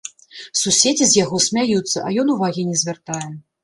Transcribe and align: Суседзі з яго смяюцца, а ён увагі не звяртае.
Суседзі 0.61 1.05
з 1.11 1.21
яго 1.23 1.43
смяюцца, 1.51 1.97
а 2.07 2.19
ён 2.25 2.37
увагі 2.39 2.69
не 2.75 2.85
звяртае. 2.85 3.25